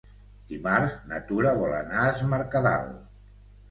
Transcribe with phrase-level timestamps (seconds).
[0.53, 2.95] Dimarts na Tura vol anar a Es Mercadal.